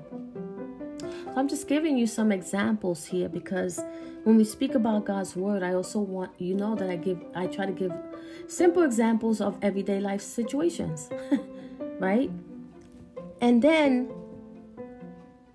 [0.99, 3.80] So I'm just giving you some examples here because
[4.24, 7.47] when we speak about God's word, I also want you know that I give I
[7.47, 7.93] try to give
[8.47, 11.09] simple examples of everyday life situations.
[11.99, 12.30] right?
[13.39, 14.09] And then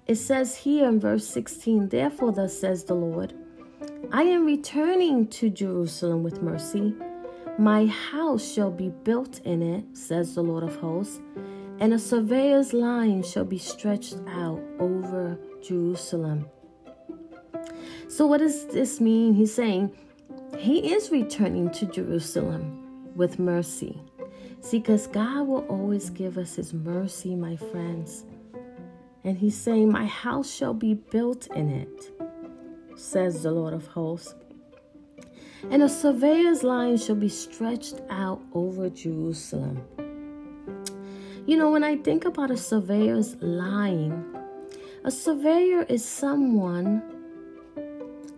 [0.06, 3.34] it says here in verse 16, therefore thus says the Lord,
[4.12, 6.94] I am returning to Jerusalem with mercy
[7.58, 11.20] my house shall be built in it, says the Lord of hosts,
[11.80, 16.46] and a surveyor's line shall be stretched out over Jerusalem.
[18.08, 19.32] So, what does this mean?
[19.32, 19.96] He's saying
[20.58, 24.02] he is returning to Jerusalem with mercy.
[24.60, 28.24] See, because God will always give us his mercy, my friends.
[29.26, 32.12] And he's saying, My house shall be built in it,
[32.96, 34.34] says the Lord of hosts
[35.70, 39.82] and a surveyor's line shall be stretched out over Jerusalem.
[41.46, 44.24] You know, when I think about a surveyor's line,
[45.04, 47.02] a surveyor is someone,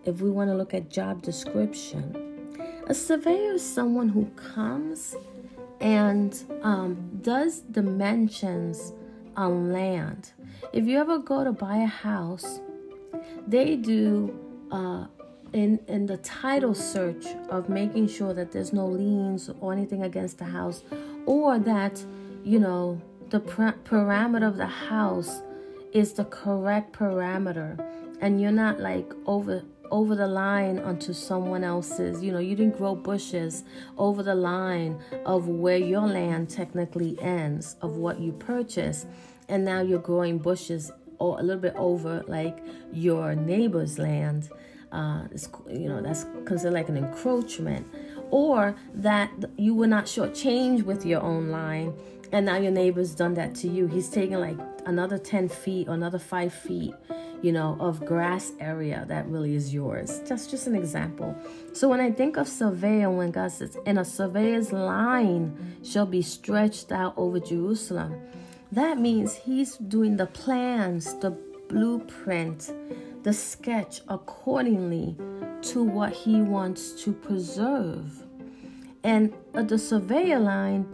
[0.05, 5.15] if we want to look at job description, a surveyor is someone who comes
[5.81, 8.93] and um, does dimensions
[9.39, 10.33] on land.
[10.73, 12.61] If you ever go to buy a house,
[13.47, 14.37] they do
[14.71, 15.07] uh,
[15.53, 20.39] in in the title search of making sure that there's no liens or anything against
[20.39, 20.83] the house
[21.25, 22.05] or that
[22.45, 25.41] you know the parameter of the house
[25.93, 27.79] is the correct parameter
[28.21, 32.23] and you're not like over over the line onto someone else's.
[32.23, 33.65] You know you didn't grow bushes
[33.97, 39.07] over the line of where your land technically ends of what you purchased
[39.49, 42.59] and now you're growing bushes or a little bit over like
[42.93, 44.49] your neighbor's land.
[44.91, 45.25] Uh,
[45.69, 47.87] you know that's considered like an encroachment,
[48.31, 51.93] or that you were not shortchanged with your own line,
[52.33, 53.87] and now your neighbor's done that to you.
[53.87, 56.95] He's taken like another ten feet or another five feet,
[57.43, 60.21] you know, of grass area that really is yours.
[60.27, 61.37] That's just an example.
[61.73, 66.23] So when I think of surveyor, when God says, "In a surveyor's line shall be
[66.23, 68.15] stretched out over Jerusalem,"
[68.73, 71.31] that means He's doing the plans, the
[71.69, 72.71] blueprint
[73.23, 75.17] the sketch accordingly
[75.61, 78.25] to what he wants to preserve.
[79.03, 80.87] And uh, the surveyor line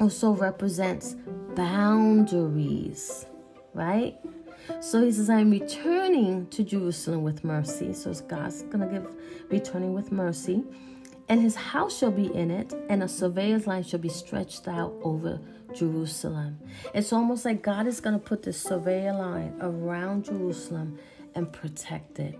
[0.00, 1.16] also represents
[1.54, 3.26] boundaries,
[3.74, 4.18] right?
[4.80, 7.92] So he says, I'm returning to Jerusalem with mercy.
[7.92, 9.06] So God's going to give
[9.48, 10.64] returning with mercy.
[11.28, 14.94] And his house shall be in it, and a surveyor's line shall be stretched out
[15.02, 15.40] over
[15.74, 16.58] Jerusalem.
[16.94, 20.98] It's almost like God is going to put this surveyor line around Jerusalem
[21.34, 22.38] and protect it.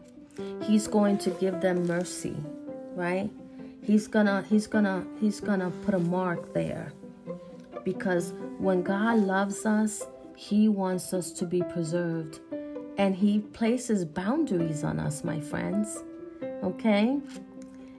[0.62, 2.36] He's going to give them mercy,
[2.94, 3.30] right?
[3.82, 6.92] He's gonna he's gonna he's gonna put a mark there.
[7.84, 10.04] Because when God loves us,
[10.36, 12.40] he wants us to be preserved.
[12.98, 16.04] And he places boundaries on us, my friends.
[16.62, 17.18] Okay?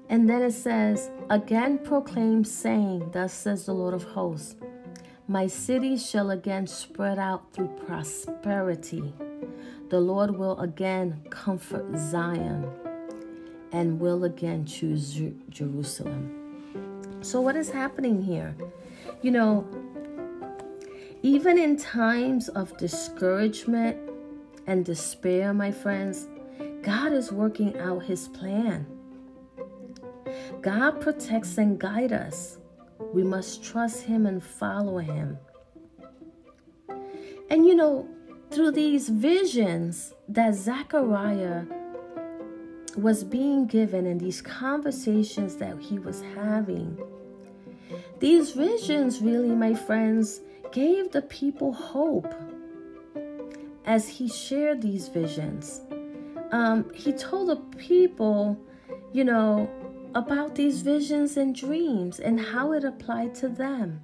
[0.09, 4.55] And then it says, Again proclaim, saying, Thus says the Lord of hosts,
[5.27, 9.13] My city shall again spread out through prosperity
[9.89, 12.69] the Lord will again comfort Zion
[13.71, 17.17] and will again choose Jerusalem.
[17.21, 18.53] So, what is happening here?
[19.21, 19.67] You know,
[21.23, 23.97] even in times of discouragement
[24.67, 26.27] and despair, my friends,
[26.81, 28.85] God is working out his plan.
[30.61, 32.57] God protects and guides us.
[33.13, 35.37] We must trust him and follow him.
[37.49, 38.07] And you know,
[38.51, 41.65] through these visions that Zechariah
[42.95, 46.97] was being given and these conversations that he was having,
[48.19, 50.41] these visions really, my friends,
[50.71, 52.33] gave the people hope
[53.85, 55.81] as he shared these visions.
[56.51, 58.59] Um, he told the people,
[59.13, 59.69] you know,
[60.15, 64.01] about these visions and dreams and how it applied to them.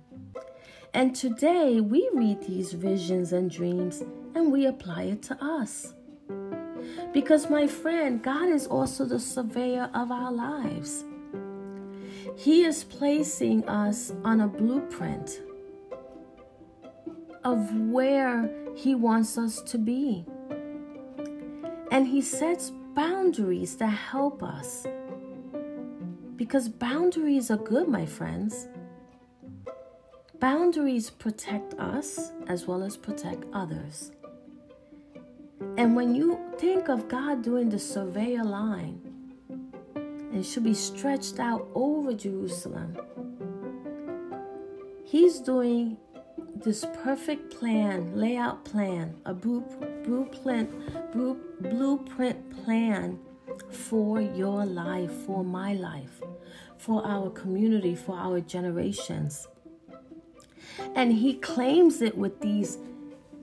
[0.93, 4.03] And today we read these visions and dreams
[4.36, 5.93] and we apply it to us.
[7.14, 11.03] Because, my friend, God is also the surveyor of our lives.
[12.36, 15.41] He is placing us on a blueprint.
[17.44, 20.26] Of where He wants us to be.
[21.91, 24.86] And He sets boundaries that help us.
[26.36, 28.68] Because boundaries are good, my friends.
[30.39, 34.12] Boundaries protect us as well as protect others.
[35.78, 39.00] And when you think of God doing the surveyor line,
[39.96, 42.98] and should be stretched out over Jerusalem,
[45.06, 45.98] He's doing
[46.64, 50.70] this perfect plan, layout plan, a blueprint,
[51.61, 53.20] blueprint plan
[53.70, 56.22] for your life, for my life,
[56.78, 59.47] for our community, for our generations.
[60.95, 62.78] And he claims it with these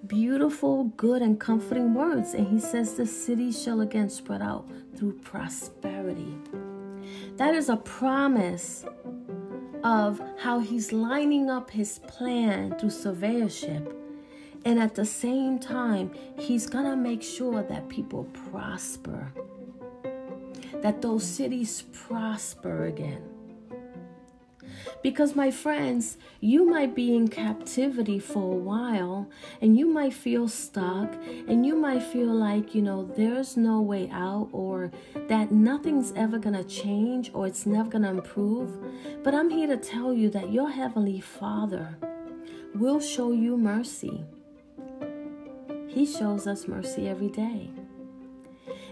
[0.06, 2.34] beautiful, good, and comforting words.
[2.34, 6.36] And he says, The city shall again spread out through prosperity.
[7.36, 8.84] That is a promise
[9.82, 13.94] of how he's lining up his plan through surveyorship.
[14.64, 19.32] And at the same time, he's going to make sure that people prosper,
[20.82, 23.22] that those cities prosper again.
[25.02, 29.30] Because, my friends, you might be in captivity for a while
[29.62, 31.14] and you might feel stuck
[31.48, 34.90] and you might feel like, you know, there's no way out or
[35.28, 38.78] that nothing's ever going to change or it's never going to improve.
[39.22, 41.96] But I'm here to tell you that your Heavenly Father
[42.74, 44.24] will show you mercy.
[45.88, 47.70] He shows us mercy every day.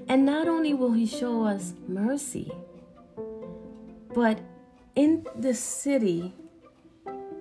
[0.09, 2.51] And not only will He show us mercy,
[4.15, 4.41] but
[4.99, 6.35] in this city,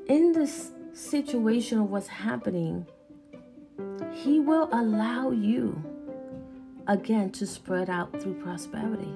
[0.07, 2.85] in this situation of what's happening,
[4.13, 5.83] He will allow you
[6.85, 9.11] again to spread out through prosperity.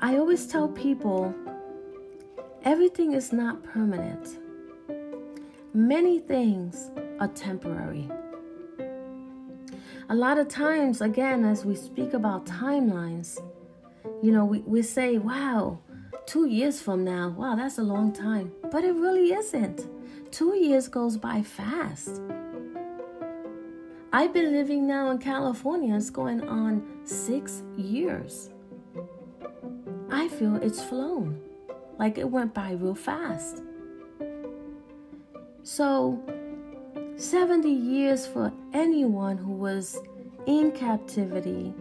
[0.00, 1.34] I always tell people
[2.62, 4.38] everything is not permanent,
[5.74, 8.08] many things are temporary.
[10.08, 13.40] A lot of times, again, as we speak about timelines,
[14.22, 15.80] you know, we, we say, wow,
[16.26, 18.52] two years from now, wow, that's a long time.
[18.70, 19.88] But it really isn't.
[20.30, 22.20] Two years goes by fast.
[24.12, 28.50] I've been living now in California, it's going on six years.
[30.10, 31.40] I feel it's flown,
[31.98, 33.62] like it went by real fast.
[35.64, 36.22] So,
[37.16, 40.00] 70 years for anyone who was
[40.46, 41.74] in captivity,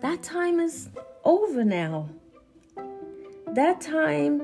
[0.00, 0.90] that time is
[1.26, 2.08] over now.
[3.48, 4.42] That time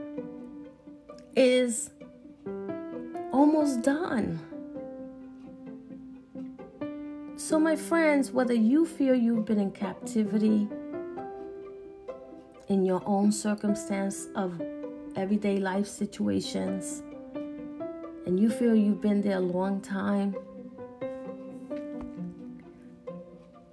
[1.37, 1.91] is
[3.33, 4.41] almost done.
[7.37, 10.69] So, my friends, whether you feel you've been in captivity
[12.69, 14.61] in your own circumstance of
[15.15, 17.03] everyday life situations,
[18.27, 20.35] and you feel you've been there a long time,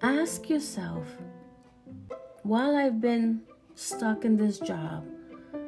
[0.02, 1.06] ask yourself
[2.50, 3.42] while I've been
[3.76, 5.06] stuck in this job,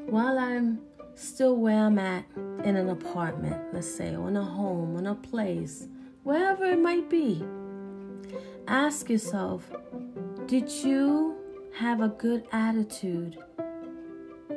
[0.08, 0.80] while I'm
[1.14, 2.26] still where I'm at
[2.64, 5.88] in an apartment, let's say, or in a home, in a place,
[6.24, 7.46] wherever it might be,
[8.68, 9.70] ask yourself
[10.48, 11.36] did you
[11.78, 13.38] have a good attitude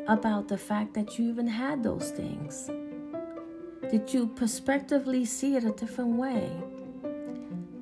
[0.08, 2.70] about the fact that you even had those things?
[3.90, 6.50] Did you prospectively see it a different way?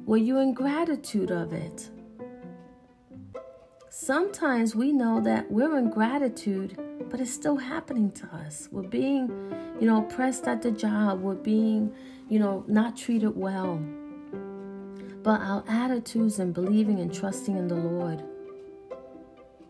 [0.05, 1.91] Were you in gratitude of it?
[3.95, 6.79] Sometimes we know that we're in gratitude,
[7.11, 8.67] but it's still happening to us.
[8.73, 9.29] We're being,
[9.79, 11.21] you know, oppressed at the job.
[11.21, 11.93] We're being,
[12.31, 13.77] you know, not treated well.
[15.23, 18.23] But our attitudes and believing and trusting in the Lord,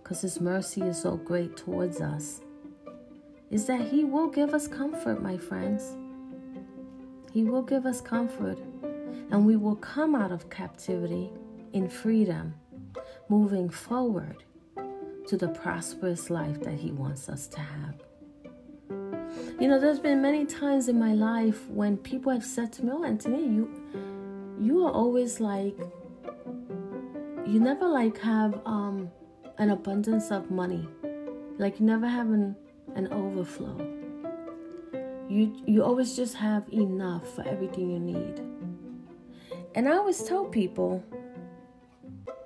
[0.00, 2.42] because His mercy is so great towards us,
[3.50, 5.96] is that He will give us comfort, my friends.
[7.32, 8.58] He will give us comfort,
[9.32, 11.32] and we will come out of captivity
[11.72, 12.54] in freedom
[13.32, 14.44] moving forward
[15.26, 17.94] to the prosperous life that He wants us to have.
[19.58, 22.92] You know, there's been many times in my life when people have said to me,
[22.92, 23.64] "Oh, Anthony, you
[24.60, 25.78] you are always like
[27.46, 29.10] you never like have um
[29.56, 30.86] an abundance of money.
[31.56, 32.54] Like you never have an,
[33.00, 33.76] an overflow.
[35.34, 38.36] You you always just have enough for everything you need."
[39.74, 41.02] And I always tell people,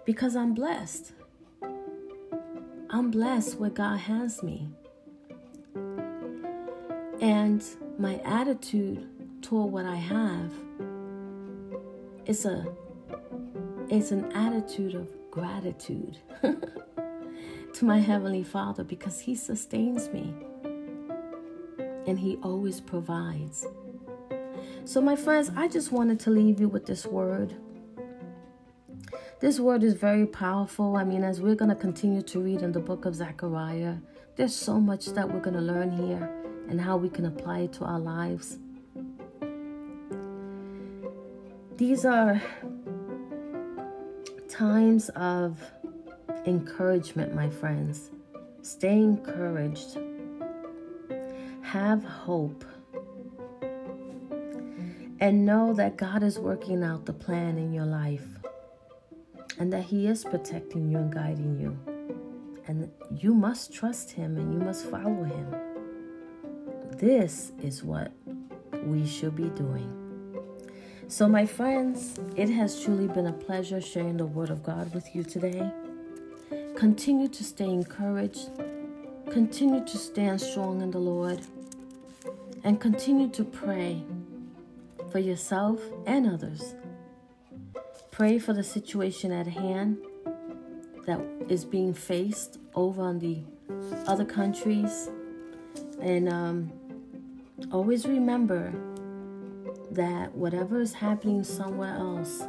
[0.06, 1.12] because I'm blessed.
[2.88, 4.68] I'm blessed where God has me.
[7.20, 7.62] And
[7.98, 9.08] my attitude
[9.42, 10.52] toward what I have
[12.24, 12.66] is a
[13.88, 20.32] it's an attitude of gratitude to my heavenly Father because he sustains me.
[22.06, 23.66] and He always provides.
[24.84, 27.56] So, my friends, I just wanted to leave you with this word.
[29.38, 30.96] This word is very powerful.
[30.96, 33.96] I mean, as we're going to continue to read in the book of Zechariah,
[34.36, 36.32] there's so much that we're going to learn here
[36.70, 38.56] and how we can apply it to our lives.
[41.76, 42.40] These are
[44.48, 45.60] times of
[46.46, 48.12] encouragement, my friends.
[48.62, 49.98] Stay encouraged.
[51.60, 52.64] Have hope.
[55.20, 58.35] And know that God is working out the plan in your life
[59.58, 61.78] and that He is protecting you and guiding you.
[62.66, 65.54] And you must trust Him and you must follow Him.
[66.98, 68.12] This is what
[68.84, 69.92] we should be doing.
[71.08, 75.14] So, my friends, it has truly been a pleasure sharing the Word of God with
[75.14, 75.70] you today.
[76.74, 78.50] Continue to stay encouraged,
[79.30, 81.40] continue to stand strong in the Lord,
[82.64, 84.02] and continue to pray
[85.12, 86.74] for yourself and others.
[88.16, 89.98] Pray for the situation at hand
[91.04, 93.42] that is being faced over on the
[94.06, 95.10] other countries.
[96.00, 96.72] And um,
[97.70, 98.72] always remember
[99.90, 102.42] that whatever is happening somewhere else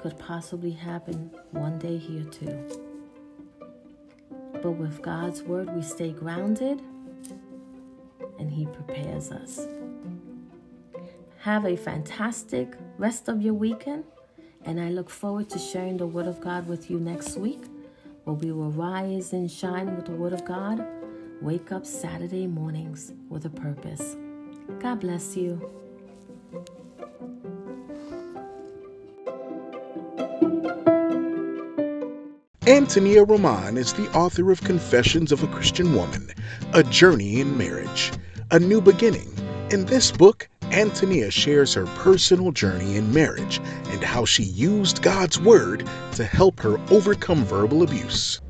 [0.00, 2.66] could possibly happen one day here too.
[4.62, 6.80] But with God's word, we stay grounded
[8.38, 9.66] and He prepares us.
[11.40, 14.04] Have a fantastic rest of your weekend,
[14.64, 17.62] and I look forward to sharing the Word of God with you next week,
[18.24, 20.86] where we will rise and shine with the Word of God.
[21.40, 24.16] Wake up Saturday mornings with a purpose.
[24.78, 25.70] God bless you.
[32.66, 36.30] Antonia Roman is the author of Confessions of a Christian Woman,
[36.74, 38.12] A Journey in Marriage,
[38.50, 39.28] A New Beginning.
[39.70, 45.40] In this book, Antonia shares her personal journey in marriage and how she used God's
[45.40, 48.40] Word to help her overcome verbal abuse.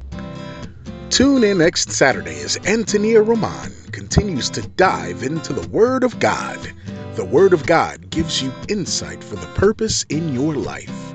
[1.08, 6.58] Tune in next Saturday as Antonia Roman continues to dive into the Word of God.
[7.14, 11.09] The Word of God gives you insight for the purpose in your life.